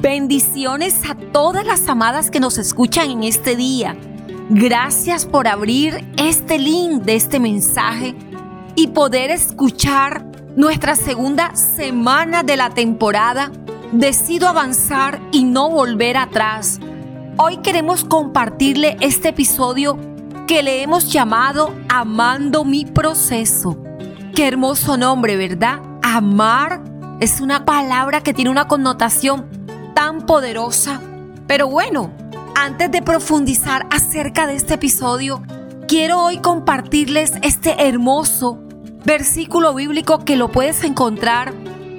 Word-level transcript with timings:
Bendiciones 0.00 1.02
a 1.10 1.14
todas 1.14 1.66
las 1.66 1.86
amadas 1.86 2.30
que 2.30 2.40
nos 2.40 2.56
escuchan 2.56 3.10
en 3.10 3.22
este 3.22 3.54
día. 3.54 3.98
Gracias 4.48 5.26
por 5.26 5.46
abrir 5.46 6.10
este 6.16 6.58
link 6.58 7.02
de 7.02 7.16
este 7.16 7.38
mensaje 7.38 8.16
y 8.76 8.86
poder 8.86 9.30
escuchar 9.30 10.24
nuestra 10.56 10.96
segunda 10.96 11.54
semana 11.54 12.42
de 12.42 12.56
la 12.56 12.70
temporada. 12.70 13.52
Decido 13.92 14.48
avanzar 14.48 15.20
y 15.32 15.44
no 15.44 15.68
volver 15.68 16.16
atrás. 16.16 16.80
Hoy 17.36 17.58
queremos 17.58 18.02
compartirle 18.02 18.96
este 19.00 19.28
episodio 19.28 19.98
que 20.46 20.62
le 20.62 20.80
hemos 20.80 21.12
llamado 21.12 21.74
Amando 21.90 22.64
mi 22.64 22.86
proceso. 22.86 23.76
Qué 24.34 24.48
hermoso 24.48 24.96
nombre, 24.96 25.36
¿verdad? 25.36 25.82
Amar 26.02 26.82
es 27.20 27.42
una 27.42 27.66
palabra 27.66 28.22
que 28.22 28.32
tiene 28.32 28.50
una 28.50 28.66
connotación 28.66 29.59
poderosa. 30.26 30.98
Pero 31.46 31.68
bueno, 31.68 32.10
antes 32.56 32.90
de 32.90 33.02
profundizar 33.02 33.86
acerca 33.90 34.46
de 34.46 34.54
este 34.54 34.74
episodio, 34.74 35.42
quiero 35.88 36.22
hoy 36.22 36.38
compartirles 36.38 37.32
este 37.42 37.86
hermoso 37.86 38.58
versículo 39.04 39.74
bíblico 39.74 40.24
que 40.24 40.36
lo 40.36 40.50
puedes 40.50 40.84
encontrar 40.84 41.52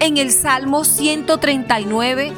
en 0.00 0.16
el 0.16 0.30
Salmo 0.30 0.84
139 0.84 2.32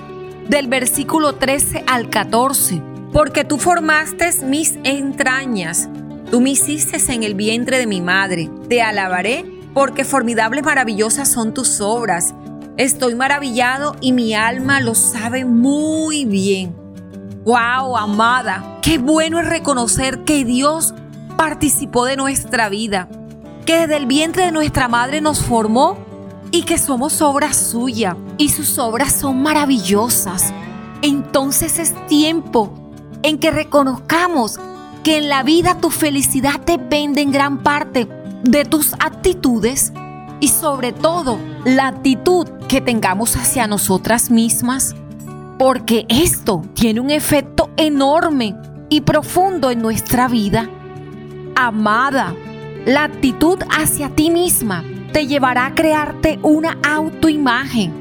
del 0.49 0.69
versículo 0.69 1.35
13 1.35 1.85
al 1.87 2.09
14. 2.09 2.83
Porque 3.13 3.45
tú 3.45 3.59
formaste 3.59 4.33
mis 4.45 4.79
entrañas, 4.85 5.91
tú 6.31 6.41
me 6.41 6.51
hiciste 6.51 6.97
en 7.13 7.23
el 7.23 7.35
vientre 7.35 7.77
de 7.77 7.87
mi 7.87 8.01
madre. 8.01 8.49
Te 8.71 8.81
alabaré 8.81 9.45
porque 9.75 10.05
formidables 10.05 10.65
maravillosas 10.65 11.31
son 11.31 11.53
tus 11.53 11.83
obras. 11.83 12.35
Estoy 12.81 13.15
maravillado 13.15 13.95
y 14.01 14.13
mi 14.13 14.33
alma 14.33 14.81
lo 14.81 14.95
sabe 14.95 15.45
muy 15.45 16.25
bien. 16.25 16.75
¡Wow, 17.45 17.99
amada! 17.99 18.79
Qué 18.81 18.97
bueno 18.97 19.39
es 19.39 19.47
reconocer 19.47 20.25
que 20.25 20.47
Dios 20.47 20.95
participó 21.37 22.07
de 22.07 22.17
nuestra 22.17 22.71
vida, 22.71 23.07
que 23.67 23.81
desde 23.81 23.99
el 23.99 24.07
vientre 24.07 24.47
de 24.47 24.53
nuestra 24.53 24.89
madre 24.89 25.21
nos 25.21 25.41
formó 25.41 25.99
y 26.53 26.63
que 26.63 26.79
somos 26.79 27.21
obra 27.21 27.53
suya 27.53 28.17
y 28.39 28.49
sus 28.49 28.79
obras 28.79 29.13
son 29.13 29.43
maravillosas. 29.43 30.55
Entonces 31.03 31.79
es 31.79 31.95
tiempo 32.07 32.73
en 33.23 33.39
que 33.39 33.51
reconozcamos 33.51 34.59
que 35.05 35.19
en 35.19 35.29
la 35.29 35.43
vida 35.43 35.77
tu 35.83 35.91
felicidad 35.91 36.59
depende 36.61 37.21
en 37.21 37.31
gran 37.31 37.63
parte 37.63 38.09
de 38.43 38.65
tus 38.65 38.95
actitudes 38.95 39.93
y 40.41 40.49
sobre 40.49 40.93
todo 40.93 41.39
la 41.67 41.89
actitud 41.89 42.49
que 42.71 42.81
tengamos 42.81 43.37
hacia 43.37 43.67
nosotras 43.67 44.31
mismas, 44.31 44.95
porque 45.59 46.07
esto 46.09 46.63
tiene 46.73 47.01
un 47.01 47.11
efecto 47.11 47.69
enorme 47.77 48.55
y 48.89 49.01
profundo 49.01 49.73
en 49.73 49.83
nuestra 49.83 50.29
vida. 50.29 50.71
Amada, 51.57 52.33
la 52.87 53.03
actitud 53.03 53.59
hacia 53.77 54.11
ti 54.11 54.31
misma 54.31 54.85
te 55.13 55.27
llevará 55.27 55.67
a 55.67 55.75
crearte 55.75 56.39
una 56.45 56.79
autoimagen, 56.89 57.93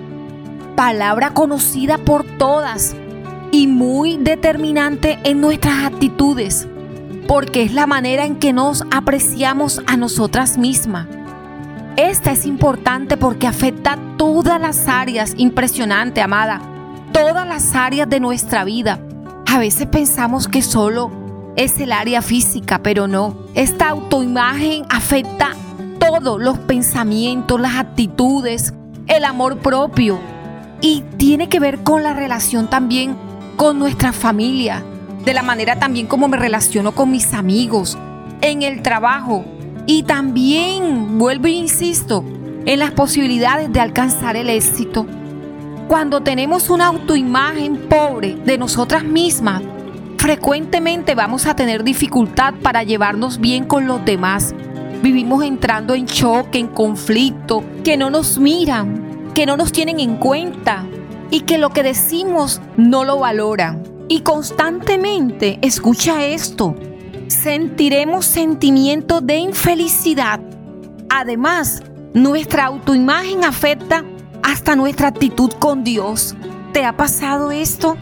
palabra 0.75 1.33
conocida 1.33 1.97
por 1.97 2.23
todas 2.37 2.95
y 3.51 3.65
muy 3.65 4.17
determinante 4.17 5.17
en 5.23 5.41
nuestras 5.41 5.83
actitudes, 5.83 6.67
porque 7.27 7.63
es 7.63 7.73
la 7.73 7.87
manera 7.87 8.23
en 8.23 8.35
que 8.35 8.53
nos 8.53 8.83
apreciamos 8.91 9.81
a 9.87 9.97
nosotras 9.97 10.59
mismas 10.59 11.07
esta 12.07 12.31
es 12.31 12.45
importante 12.45 13.17
porque 13.17 13.45
afecta 13.45 13.97
todas 14.15 14.61
las 14.61 14.87
áreas, 14.87 15.33
impresionante, 15.35 16.21
amada, 16.21 16.61
todas 17.11 17.45
las 17.45 17.75
áreas 17.75 18.09
de 18.09 18.21
nuestra 18.21 18.63
vida. 18.63 18.99
A 19.45 19.59
veces 19.59 19.85
pensamos 19.87 20.47
que 20.47 20.61
solo 20.61 21.11
es 21.57 21.77
el 21.81 21.91
área 21.91 22.21
física, 22.21 22.81
pero 22.81 23.07
no. 23.07 23.35
Esta 23.53 23.89
autoimagen 23.89 24.85
afecta 24.89 25.57
todos 25.99 26.41
los 26.41 26.57
pensamientos, 26.59 27.59
las 27.59 27.75
actitudes, 27.75 28.73
el 29.07 29.25
amor 29.25 29.57
propio. 29.57 30.19
Y 30.79 31.03
tiene 31.17 31.49
que 31.49 31.59
ver 31.59 31.79
con 31.83 32.03
la 32.03 32.13
relación 32.13 32.69
también 32.69 33.17
con 33.57 33.77
nuestra 33.77 34.13
familia, 34.13 34.85
de 35.25 35.33
la 35.33 35.43
manera 35.43 35.77
también 35.77 36.07
como 36.07 36.29
me 36.29 36.37
relaciono 36.37 36.93
con 36.93 37.11
mis 37.11 37.33
amigos, 37.33 37.97
en 38.39 38.61
el 38.61 38.81
trabajo, 38.81 39.43
y 39.91 40.03
también, 40.03 41.17
vuelvo 41.17 41.47
e 41.47 41.53
insisto, 41.53 42.23
en 42.67 42.77
las 42.77 42.91
posibilidades 42.91 43.73
de 43.73 43.79
alcanzar 43.79 44.35
el 44.35 44.47
éxito. 44.47 45.07
Cuando 45.87 46.21
tenemos 46.21 46.69
una 46.69 46.85
autoimagen 46.85 47.75
pobre 47.89 48.35
de 48.35 48.59
nosotras 48.59 49.03
mismas, 49.03 49.63
frecuentemente 50.19 51.15
vamos 51.15 51.47
a 51.47 51.55
tener 51.55 51.83
dificultad 51.83 52.53
para 52.61 52.83
llevarnos 52.83 53.39
bien 53.39 53.65
con 53.65 53.87
los 53.87 54.05
demás. 54.05 54.53
Vivimos 55.01 55.43
entrando 55.43 55.95
en 55.95 56.05
choque, 56.05 56.59
en 56.59 56.67
conflicto, 56.67 57.63
que 57.83 57.97
no 57.97 58.11
nos 58.11 58.37
miran, 58.37 59.31
que 59.33 59.47
no 59.47 59.57
nos 59.57 59.71
tienen 59.71 59.99
en 59.99 60.17
cuenta 60.17 60.85
y 61.31 61.39
que 61.41 61.57
lo 61.57 61.71
que 61.71 61.81
decimos 61.81 62.61
no 62.77 63.05
lo 63.05 63.17
valoran. 63.17 63.81
Y 64.07 64.21
constantemente, 64.21 65.57
escucha 65.63 66.27
esto, 66.27 66.75
sentiremos 67.29 68.25
sentimientos 68.25 69.25
de 69.25 69.37
infelicidad. 69.37 70.39
Además, 71.09 71.83
nuestra 72.13 72.65
autoimagen 72.65 73.45
afecta 73.45 74.03
hasta 74.41 74.75
nuestra 74.75 75.09
actitud 75.09 75.51
con 75.59 75.83
Dios. 75.83 76.35
¿Te 76.73 76.85
ha 76.85 76.97
pasado 76.97 77.51
esto? 77.51 77.97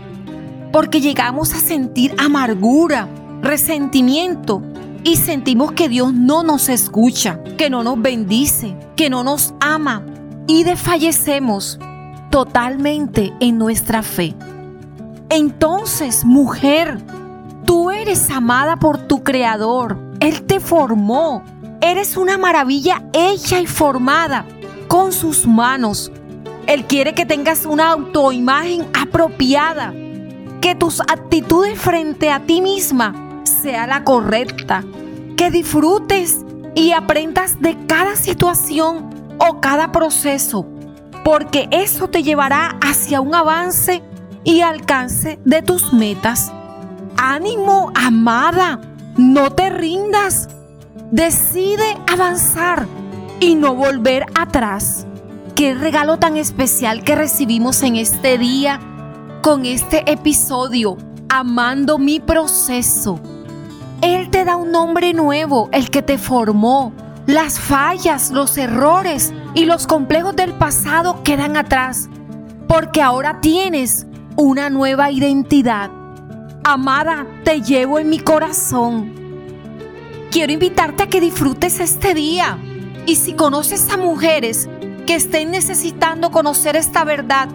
Porque 0.71 1.01
llegamos 1.01 1.53
a 1.53 1.57
sentir 1.57 2.15
amargura, 2.17 3.07
resentimiento 3.41 4.61
y 5.03 5.17
sentimos 5.17 5.73
que 5.73 5.89
Dios 5.89 6.13
no 6.13 6.43
nos 6.43 6.69
escucha, 6.69 7.41
que 7.57 7.69
no 7.69 7.83
nos 7.83 8.01
bendice, 8.01 8.75
que 8.95 9.09
no 9.09 9.23
nos 9.23 9.53
ama 9.59 10.05
y 10.47 10.63
desfallecemos 10.63 11.79
totalmente 12.29 13.33
en 13.39 13.57
nuestra 13.57 14.03
fe. 14.03 14.35
Entonces, 15.29 16.23
mujer, 16.23 16.97
Tú 17.67 17.91
eres 17.91 18.29
amada 18.31 18.77
por 18.77 18.97
tu 18.97 19.25
Creador. 19.25 19.99
Él 20.21 20.43
te 20.43 20.61
formó. 20.61 21.43
Eres 21.81 22.15
una 22.15 22.37
maravilla 22.37 23.03
hecha 23.11 23.59
y 23.59 23.67
formada 23.67 24.45
con 24.87 25.11
sus 25.11 25.45
manos. 25.45 26.09
Él 26.65 26.85
quiere 26.85 27.13
que 27.13 27.25
tengas 27.25 27.65
una 27.65 27.91
autoimagen 27.91 28.87
apropiada, 28.97 29.93
que 30.61 30.75
tus 30.75 31.01
actitudes 31.01 31.77
frente 31.77 32.31
a 32.31 32.45
ti 32.45 32.61
misma 32.61 33.43
sea 33.43 33.85
la 33.85 34.05
correcta, 34.05 34.85
que 35.35 35.51
disfrutes 35.51 36.37
y 36.73 36.93
aprendas 36.93 37.59
de 37.59 37.77
cada 37.85 38.15
situación 38.15 39.09
o 39.39 39.59
cada 39.59 39.91
proceso, 39.91 40.65
porque 41.25 41.67
eso 41.71 42.07
te 42.07 42.23
llevará 42.23 42.77
hacia 42.81 43.19
un 43.19 43.35
avance 43.35 44.01
y 44.45 44.61
alcance 44.61 45.37
de 45.43 45.61
tus 45.61 45.91
metas. 45.91 46.53
Ánimo, 47.17 47.91
amada, 47.95 48.79
no 49.17 49.51
te 49.51 49.71
rindas. 49.71 50.49
Decide 51.11 51.97
avanzar 52.11 52.87
y 53.39 53.55
no 53.55 53.73
volver 53.73 54.27
atrás. 54.35 55.07
Qué 55.55 55.73
regalo 55.73 56.19
tan 56.19 56.37
especial 56.37 57.03
que 57.03 57.15
recibimos 57.15 57.81
en 57.81 57.95
este 57.95 58.37
día 58.37 58.79
con 59.41 59.65
este 59.65 60.11
episodio, 60.11 60.97
amando 61.27 61.97
mi 61.97 62.19
proceso. 62.19 63.19
Él 64.01 64.29
te 64.29 64.45
da 64.45 64.55
un 64.55 64.71
nombre 64.71 65.13
nuevo, 65.13 65.69
el 65.71 65.89
que 65.89 66.03
te 66.03 66.19
formó. 66.19 66.93
Las 67.25 67.59
fallas, 67.59 68.29
los 68.29 68.57
errores 68.59 69.33
y 69.55 69.65
los 69.65 69.87
complejos 69.87 70.35
del 70.35 70.53
pasado 70.53 71.23
quedan 71.23 71.57
atrás, 71.57 72.09
porque 72.67 73.01
ahora 73.01 73.41
tienes 73.41 74.05
una 74.35 74.69
nueva 74.69 75.09
identidad. 75.09 75.96
Amada, 76.69 77.25
te 77.45 77.61
llevo 77.61 77.97
en 77.97 78.09
mi 78.09 78.19
corazón. 78.19 79.13
Quiero 80.29 80.51
invitarte 80.51 81.03
a 81.03 81.07
que 81.07 81.21
disfrutes 81.21 81.79
este 81.79 82.13
día. 82.13 82.57
Y 83.05 83.15
si 83.15 83.31
conoces 83.31 83.89
a 83.89 83.95
mujeres 83.95 84.67
que 85.05 85.15
estén 85.15 85.51
necesitando 85.51 86.29
conocer 86.29 86.75
esta 86.75 87.05
verdad, 87.05 87.47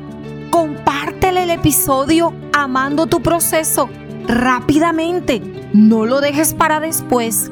compártele 0.48 1.42
el 1.42 1.50
episodio 1.50 2.32
Amando 2.54 3.06
tu 3.06 3.20
proceso 3.20 3.90
rápidamente. 4.26 5.42
No 5.74 6.06
lo 6.06 6.22
dejes 6.22 6.54
para 6.54 6.80
después. 6.80 7.50